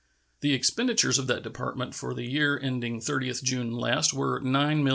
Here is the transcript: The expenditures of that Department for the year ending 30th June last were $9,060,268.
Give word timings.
The 0.39 0.53
expenditures 0.53 1.19
of 1.19 1.27
that 1.27 1.43
Department 1.43 1.93
for 1.93 2.15
the 2.15 2.25
year 2.25 2.57
ending 2.59 3.01
30th 3.01 3.43
June 3.43 3.71
last 3.71 4.15
were 4.15 4.41
$9,060,268. 4.41 4.89